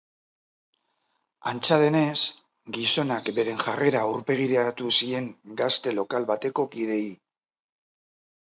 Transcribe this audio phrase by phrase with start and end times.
[1.51, 2.21] Antza denez,
[2.77, 5.29] gizonak beren jarrera aurpegiratu zien
[5.63, 7.09] gazte lokal bateko kideei.